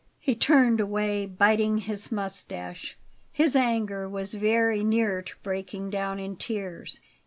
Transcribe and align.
He 0.19 0.33
turned 0.33 0.79
away, 0.79 1.27
biting 1.27 1.77
his 1.77 2.11
moustache. 2.11 2.97
His 3.31 3.55
anger 3.55 4.09
was 4.09 4.33
very 4.33 4.83
near 4.83 5.21
to 5.21 5.33
breaking 5.43 5.91
down 5.91 6.17
in 6.17 6.37
tears. 6.37 6.99